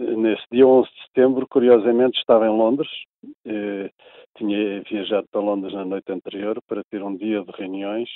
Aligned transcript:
nesse 0.00 0.44
dia 0.50 0.66
11 0.66 0.88
de 0.88 1.02
setembro, 1.04 1.46
curiosamente, 1.48 2.18
estava 2.18 2.46
em 2.46 2.56
Londres. 2.56 2.90
Eh, 3.44 3.90
tinha 4.36 4.80
viajado 4.82 5.26
para 5.30 5.40
Londres 5.40 5.74
na 5.74 5.84
noite 5.84 6.10
anterior 6.10 6.60
para 6.66 6.82
ter 6.90 7.02
um 7.02 7.16
dia 7.16 7.42
de 7.42 7.50
reuniões 7.52 8.08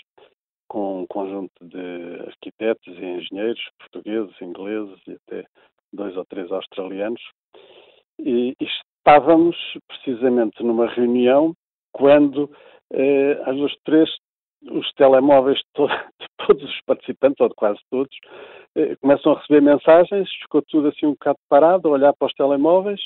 com 0.68 1.02
um 1.02 1.06
conjunto 1.06 1.52
de 1.62 2.20
arquitetos 2.26 2.98
e 2.98 3.04
engenheiros 3.04 3.62
portugueses, 3.78 4.34
ingleses 4.40 4.98
e 5.06 5.12
até 5.12 5.46
dois 5.92 6.16
ou 6.16 6.24
três 6.24 6.50
australianos. 6.50 7.20
E, 8.18 8.56
estávamos 8.60 9.56
precisamente 9.86 10.62
numa 10.62 10.86
reunião 10.86 11.54
quando, 11.92 12.50
eh, 12.92 13.40
às 13.44 13.54
duas 13.56 13.74
três, 13.84 14.08
os 14.70 14.92
telemóveis 14.94 15.58
de, 15.58 15.64
to 15.74 15.86
de, 16.20 16.26
todos 16.46 16.62
os 16.62 16.80
participantes, 16.82 17.40
ou 17.40 17.48
de 17.48 17.54
quase 17.54 17.80
todos, 17.90 18.16
eh, 18.76 18.96
começam 18.96 19.32
a 19.32 19.38
receber 19.38 19.60
mensagens, 19.60 20.28
ficou 20.42 20.62
tudo 20.62 20.88
assim 20.88 21.06
um 21.06 21.12
bocado 21.12 21.38
parado, 21.48 21.88
a 21.88 21.92
olhar 21.92 22.12
para 22.14 22.26
os 22.26 22.34
telemóveis. 22.34 23.00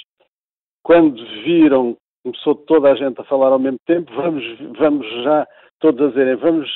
Quando 0.82 1.16
viram, 1.42 1.96
começou 2.22 2.54
toda 2.54 2.90
a 2.90 2.94
gente 2.94 3.20
a 3.20 3.24
falar 3.24 3.52
ao 3.52 3.58
mesmo 3.58 3.78
tempo, 3.86 4.12
vamos, 4.14 4.44
vamos 4.78 5.06
já, 5.22 5.46
todos 5.80 6.00
a 6.00 6.08
dizerem, 6.08 6.36
vamos 6.36 6.68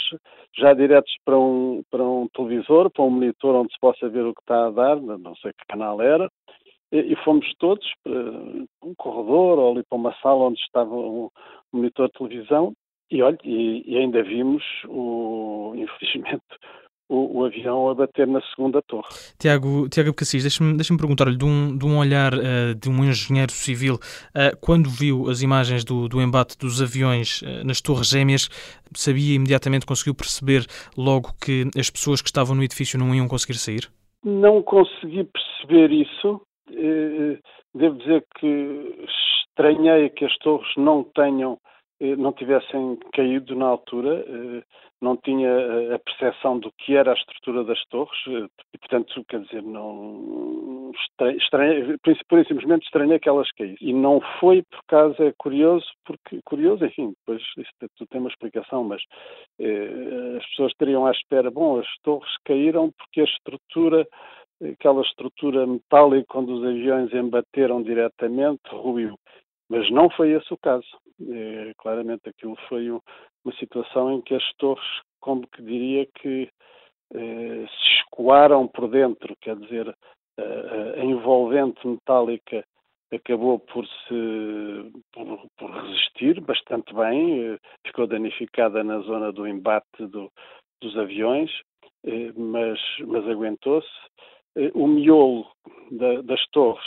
já 0.56 0.74
diretos 0.74 1.12
para 1.24 1.38
um, 1.38 1.82
para 1.90 2.02
um 2.02 2.28
televisor, 2.34 2.90
para 2.90 3.04
um 3.04 3.10
monitor 3.10 3.54
onde 3.54 3.73
se 3.73 3.80
possa 3.80 4.09
ver 4.09 4.24
o 4.24 4.34
que 4.34 4.42
está 4.42 4.66
a 4.66 4.70
dar, 4.70 5.01
não 5.01 5.34
sei 5.37 5.52
que 5.52 5.66
canal 5.68 6.01
era, 6.01 6.28
e, 6.92 7.12
e 7.12 7.16
fomos 7.24 7.51
todos 7.59 7.87
para 8.04 8.12
um 8.82 8.95
corredor 8.96 9.59
ou 9.59 9.73
ali 9.73 9.82
para 9.84 9.96
uma 9.96 10.14
sala 10.20 10.45
onde 10.45 10.60
estava 10.60 10.95
um 10.95 11.30
monitor 11.73 12.09
de 12.09 12.18
televisão 12.18 12.74
e, 13.12 13.23
olha, 13.23 13.39
e, 13.45 13.84
e 13.87 13.98
ainda 13.98 14.23
vimos, 14.23 14.65
o, 14.89 15.75
infelizmente, 15.77 16.43
o, 17.11 17.41
o, 17.41 17.45
avião 17.45 17.91
a 17.91 17.95
bater 17.95 18.27
na 18.27 18.41
segunda 18.41 18.80
torre. 18.80 19.09
Tiago, 19.38 19.87
Tiago 19.91 20.15
Cassis, 20.15 20.43
deixa-me 20.43 20.75
deixa 20.75 20.97
perguntar-lhe, 20.97 21.37
de 21.37 21.45
um, 21.45 21.77
de 21.77 21.85
um 21.85 21.98
olhar 21.98 22.33
uh, 22.33 22.75
de 22.75 22.88
um 22.88 23.05
engenheiro 23.05 23.52
civil, 23.52 23.97
uh, 23.97 24.57
quando 24.62 24.88
viu 24.88 25.29
as 25.29 25.43
imagens 25.43 25.85
do, 25.85 26.09
do 26.09 26.23
embate 26.23 26.57
dos 26.57 26.80
aviões 26.80 27.43
uh, 27.43 27.66
nas 27.66 27.82
Torres 27.82 28.09
Gêmeas, 28.09 28.49
sabia 28.95 29.35
imediatamente, 29.35 29.85
conseguiu 29.85 30.15
perceber 30.15 30.65
logo 30.97 31.35
que 31.45 31.69
as 31.79 31.91
pessoas 31.91 32.23
que 32.23 32.29
estavam 32.29 32.57
no 32.57 32.65
edifício 32.65 32.99
não 32.99 33.15
iam 33.15 33.29
conseguir 33.29 33.59
sair? 33.59 33.91
Não 34.24 34.63
consegui 34.63 35.24
perceber 35.24 35.91
isso. 35.91 36.41
Devo 37.74 37.97
dizer 37.99 38.24
que 38.38 39.07
estranhei 39.51 40.09
que 40.10 40.24
as 40.24 40.37
torres 40.38 40.69
não 40.76 41.04
tenham 41.15 41.59
não 42.16 42.32
tivessem 42.32 42.98
caído 43.12 43.54
na 43.54 43.66
altura, 43.66 44.24
eh, 44.26 44.62
não 45.00 45.16
tinha 45.16 45.95
a 45.95 45.98
percepção 46.00 46.58
do 46.58 46.72
que 46.78 46.96
era 46.96 47.12
a 47.12 47.14
estrutura 47.14 47.64
das 47.64 47.80
torres, 47.86 48.18
eh, 48.28 48.48
e 48.74 48.78
portanto, 48.78 49.24
quer 49.28 49.40
dizer, 49.42 49.62
não 49.62 50.90
estranhei, 51.38 51.96
por 52.28 52.38
e 52.38 52.45
simplesmente 52.45 52.84
estranhei 52.84 53.18
que 53.18 53.28
elas 53.28 53.50
caíssem. 53.52 53.76
E 53.80 53.92
não 53.92 54.20
foi 54.40 54.62
por 54.62 54.80
causa, 54.88 55.24
é 55.24 55.32
curioso, 55.38 55.86
porque, 56.04 56.40
curioso, 56.45 56.84
enfim, 56.84 57.14
depois 57.20 57.42
isto 57.56 58.06
tem 58.08 58.20
uma 58.20 58.30
explicação, 58.30 58.82
mas 58.84 59.02
eh, 59.60 60.36
as 60.38 60.46
pessoas 60.50 60.73
estariam 60.73 61.06
à 61.06 61.12
espera, 61.12 61.50
bom, 61.50 61.78
as 61.78 61.86
torres 62.02 62.32
caíram 62.45 62.90
porque 62.98 63.20
a 63.20 63.24
estrutura 63.24 64.06
aquela 64.70 65.03
estrutura 65.03 65.66
metálica 65.66 66.38
onde 66.38 66.53
os 66.53 66.64
aviões 66.64 67.12
embateram 67.12 67.82
diretamente 67.82 68.62
ruiu. 68.70 69.19
Mas 69.72 69.91
não 69.91 70.10
foi 70.10 70.32
esse 70.32 70.53
o 70.53 70.59
caso. 70.59 70.87
É, 71.19 71.72
claramente 71.78 72.28
aquilo 72.28 72.56
foi 72.69 72.91
uma 72.91 73.54
situação 73.59 74.12
em 74.12 74.20
que 74.20 74.34
as 74.34 74.53
torres, 74.59 74.84
como 75.19 75.47
que 75.48 75.62
diria 75.62 76.06
que 76.20 76.50
eh, 77.14 77.66
se 77.66 78.00
escoaram 78.00 78.69
por 78.69 78.87
dentro, 78.88 79.34
quer 79.41 79.56
dizer, 79.56 79.88
a, 80.38 81.00
a 81.00 81.04
envolvente 81.04 81.87
metálica 81.87 82.62
acabou 83.10 83.60
por 83.60 83.87
se 83.87 84.92
por, 85.10 85.47
por, 85.56 85.70
resistir 85.70 86.38
bastante 86.42 86.92
bem, 86.94 87.54
eh, 87.54 87.59
ficou 87.86 88.06
danificada 88.06 88.84
na 88.84 88.98
zona 89.00 89.32
do 89.32 89.47
embate 89.48 90.06
do, 90.06 90.30
dos 90.82 90.98
aviões, 90.98 91.50
eh, 92.04 92.30
mas, 92.36 92.78
mas 93.06 93.26
aguentou-se. 93.26 93.88
O 94.74 94.86
miolo 94.86 95.50
da, 95.92 96.20
das 96.20 96.47
torres, 96.48 96.84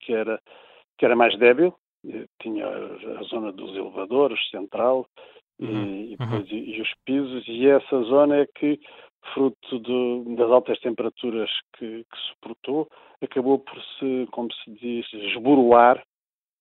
que 0.00 0.12
era, 0.12 0.40
que 0.98 1.04
era 1.04 1.14
mais 1.14 1.38
débil, 1.38 1.72
tinha 2.40 2.66
a 2.66 3.22
zona 3.24 3.52
dos 3.52 3.74
elevadores 3.74 4.38
central 4.50 5.06
uhum. 5.58 5.86
e, 5.86 6.12
e, 6.12 6.16
depois, 6.16 6.50
uhum. 6.50 6.58
e, 6.58 6.80
os 6.80 6.94
pisos, 7.04 7.48
e 7.48 7.66
essa 7.66 8.02
zona 8.02 8.36
é 8.36 8.46
que, 8.46 8.80
fruto 9.34 9.80
de, 9.80 10.36
das 10.36 10.50
altas 10.50 10.78
temperaturas 10.80 11.50
que, 11.76 12.04
que, 12.04 12.18
suportou, 12.30 12.88
acabou 13.22 13.58
por 13.58 13.80
se, 13.98 14.28
como 14.30 14.52
se 14.52 14.70
diz, 14.72 15.12
esboroar 15.12 16.02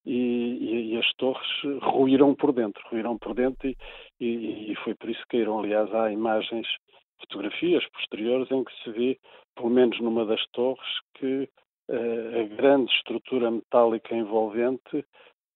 e, 0.06 0.92
e, 0.94 0.98
as 0.98 1.14
torres 1.14 1.48
ruíram 1.82 2.36
por 2.36 2.54
dentro, 2.54 2.82
ruíram 2.90 3.18
por 3.18 3.34
dentro 3.34 3.68
e, 3.68 3.76
e, 4.20 4.76
foi 4.84 4.94
por 4.96 5.10
isso 5.10 5.22
que 5.24 5.38
caíram, 5.38 5.60
aliás, 5.60 5.94
há 5.94 6.12
imagens, 6.12 6.68
fotografias 7.20 7.84
posteriores 7.90 8.50
em 8.52 8.64
que 8.64 8.84
se 8.84 8.92
vê, 8.92 9.20
pelo 9.56 9.70
menos 9.70 10.00
numa 10.00 10.26
das 10.26 10.44
torres, 10.52 10.88
que 11.16 11.50
uh, 11.90 12.42
a 12.42 12.56
grande 12.56 12.92
estrutura 12.92 13.50
metálica 13.50 14.16
envolvente 14.16 15.06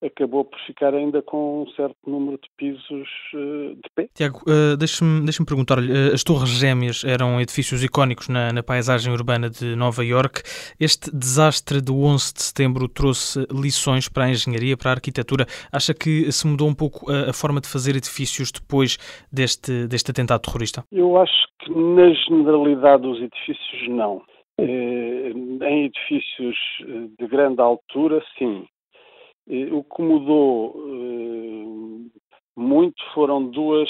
acabou 0.04 0.46
por 0.46 0.60
ficar 0.62 0.94
ainda 0.94 1.22
com 1.22 1.64
um 1.64 1.68
certo 1.72 1.98
número 2.08 2.38
de 2.38 2.50
pisos 2.58 3.10
uh, 3.34 3.76
de 3.76 3.90
pé. 3.96 4.10
Tiago, 4.14 4.40
uh, 4.48 4.78
deixa-me 4.78 5.22
deixa 5.24 5.44
perguntar-lhe, 5.44 5.92
uh, 5.92 6.14
as 6.14 6.24
Torres 6.24 6.50
Gêmeas 6.50 7.04
eram 7.04 7.40
edifícios 7.42 7.84
icónicos 7.84 8.30
na, 8.30 8.52
na, 8.52 8.64
paisagem 8.64 9.12
urbana 9.12 9.50
de 9.50 9.76
Nova 9.76 10.04
York. 10.04 10.42
Este 10.80 11.12
desastre 11.12 11.82
do 11.82 12.02
11 12.04 12.34
de 12.34 12.42
setembro 12.44 12.88
trouxe 12.88 13.46
lições 13.52 14.08
para 14.08 14.26
a 14.26 14.30
engenharia, 14.30 14.78
para 14.78 14.92
a 14.92 14.94
arquitetura. 14.94 15.46
Acha 15.72 15.94
que 15.94 16.32
se 16.32 16.48
mudou 16.48 16.68
um 16.68 16.76
pouco 16.76 17.12
a, 17.12 17.32
a 17.32 17.34
forma 17.34 17.60
de 17.60 17.68
fazer 17.68 17.96
edifícios 17.96 18.52
depois 18.52 18.98
deste, 19.32 19.88
deste 19.88 20.12
atentado 20.12 20.42
terrorista? 20.42 20.84
Eu 20.92 21.18
acho 21.18 21.48
que 21.60 21.72
na 21.72 22.14
generalidade 22.14 23.02
dos 23.02 23.18
edifícios 23.22 23.90
não. 23.90 24.22
Em 24.58 25.86
edifícios 25.86 26.58
de 27.18 27.28
grande 27.28 27.62
altura, 27.62 28.22
sim 28.38 28.66
o 29.50 29.84
que 29.84 30.02
mudou 30.02 30.76
eh, 30.78 32.20
muito 32.56 33.04
foram 33.14 33.50
duas, 33.50 33.90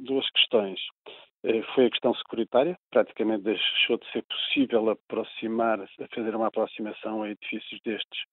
duas 0.00 0.28
questões. 0.30 0.80
Eh, 1.44 1.62
foi 1.74 1.86
a 1.86 1.90
questão 1.90 2.12
securitária, 2.14 2.76
praticamente 2.90 3.44
deixou 3.44 3.98
de 3.98 4.10
ser 4.10 4.24
possível 4.24 4.90
aproximar, 4.90 5.78
fazer 6.12 6.34
uma 6.34 6.48
aproximação 6.48 7.22
a 7.22 7.30
edifícios 7.30 7.80
destes, 7.84 8.24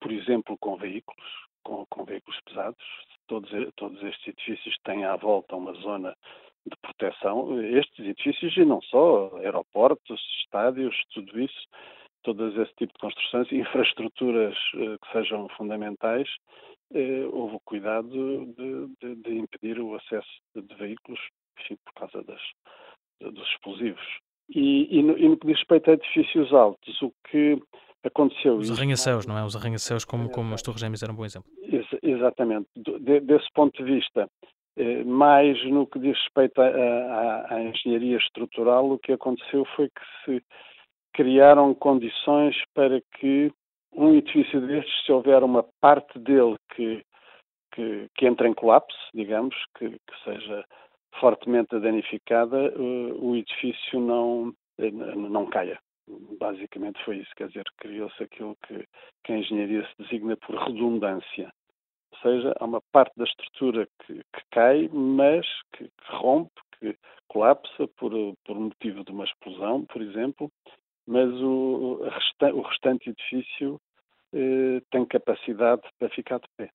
por 0.00 0.12
exemplo, 0.12 0.56
com 0.58 0.76
veículos, 0.76 1.26
com, 1.64 1.84
com 1.86 2.04
veículos 2.04 2.40
pesados. 2.46 2.84
Todos, 3.26 3.50
todos 3.76 4.02
estes 4.04 4.28
edifícios 4.28 4.76
têm 4.84 5.04
à 5.04 5.16
volta 5.16 5.56
uma 5.56 5.72
zona 5.74 6.16
de 6.66 6.76
proteção. 6.80 7.60
Estes 7.60 8.06
edifícios 8.06 8.56
e 8.56 8.64
não 8.64 8.80
só, 8.82 9.36
aeroportos, 9.38 10.20
estádios, 10.44 10.94
tudo 11.12 11.40
isso 11.40 11.68
todas 12.24 12.56
esse 12.56 12.74
tipo 12.74 12.92
de 12.92 12.98
construções, 12.98 13.52
infraestruturas 13.52 14.56
eh, 14.74 14.96
que 15.00 15.12
sejam 15.12 15.48
fundamentais, 15.50 16.28
eh, 16.92 17.26
houve 17.30 17.56
o 17.56 17.60
cuidado 17.64 18.08
de, 18.56 18.88
de, 19.00 19.14
de, 19.22 19.38
impedir 19.38 19.78
o 19.80 19.94
acesso 19.94 20.28
de, 20.54 20.74
veículos, 20.74 21.20
enfim, 21.60 21.76
por 21.84 21.94
causa 21.94 22.22
das, 22.24 22.40
dos 23.20 23.48
explosivos. 23.50 24.04
E, 24.48 24.98
e, 24.98 25.02
no, 25.02 25.16
e, 25.16 25.28
no, 25.28 25.36
que 25.36 25.46
diz 25.46 25.58
respeito 25.58 25.90
a 25.90 25.94
edifícios 25.94 26.52
altos, 26.52 27.00
o 27.02 27.12
que 27.30 27.60
aconteceu... 28.02 28.56
Os 28.56 28.70
arranha-céus, 28.70 29.26
não 29.26 29.38
é? 29.38 29.44
Os 29.44 29.56
arranha-céus, 29.56 30.04
como, 30.04 30.30
como 30.30 30.54
as 30.54 30.62
Torres 30.62 30.80
Gêmeas 30.80 31.02
eram 31.02 31.14
um 31.14 31.16
bom 31.16 31.24
exemplo. 31.24 31.50
Ex 31.62 31.86
exatamente. 32.02 32.68
De, 32.76 33.20
desse 33.20 33.50
ponto 33.54 33.82
de 33.82 33.94
vista, 33.94 34.28
eh, 34.76 35.04
mais 35.04 35.62
no 35.64 35.86
que 35.86 35.98
diz 35.98 36.18
respeito 36.18 36.60
à 36.60 37.62
engenharia 37.62 38.18
estrutural, 38.18 38.90
o 38.90 38.98
que 38.98 39.12
aconteceu 39.12 39.64
foi 39.76 39.88
que 39.88 40.02
se 40.24 40.42
criaram 41.14 41.72
condições 41.74 42.56
para 42.74 43.00
que 43.18 43.50
um 43.92 44.14
edifício 44.14 44.60
destes, 44.66 45.06
se 45.06 45.12
houver 45.12 45.42
uma 45.42 45.64
parte 45.80 46.18
dele 46.18 46.56
que, 46.74 47.02
que, 47.72 48.08
que 48.16 48.26
entre 48.26 48.48
em 48.48 48.54
colapso, 48.54 48.98
digamos, 49.14 49.54
que, 49.78 49.88
que 49.90 50.24
seja 50.24 50.64
fortemente 51.20 51.78
danificada, 51.78 52.56
uh, 52.76 53.24
o 53.24 53.36
edifício 53.36 54.00
não, 54.00 54.52
eh, 54.78 54.90
não 54.90 55.46
caia. 55.46 55.78
Basicamente 56.38 57.02
foi 57.04 57.18
isso, 57.18 57.30
quer 57.36 57.48
dizer, 57.48 57.64
criou-se 57.78 58.20
aquilo 58.22 58.56
que, 58.66 58.84
que 59.24 59.32
a 59.32 59.38
engenharia 59.38 59.86
se 59.86 60.02
designa 60.02 60.36
por 60.36 60.56
redundância. 60.56 61.50
Ou 62.12 62.18
seja, 62.18 62.52
há 62.58 62.64
uma 62.64 62.82
parte 62.92 63.12
da 63.16 63.24
estrutura 63.24 63.86
que, 64.04 64.14
que 64.14 64.42
cai, 64.50 64.88
mas 64.92 65.46
que, 65.72 65.84
que 65.84 66.12
rompe, 66.16 66.60
que 66.78 66.96
colapsa 67.28 67.88
por, 67.96 68.12
por 68.44 68.58
motivo 68.58 69.04
de 69.04 69.12
uma 69.12 69.24
explosão, 69.24 69.84
por 69.86 70.02
exemplo, 70.02 70.50
mas 71.06 71.30
o, 71.40 72.00
o 72.54 72.62
restante 72.62 73.10
edifício 73.10 73.80
eh, 74.32 74.80
tem 74.90 75.04
capacidade 75.06 75.82
para 75.98 76.08
ficar 76.10 76.38
de 76.38 76.48
pé. 76.56 76.70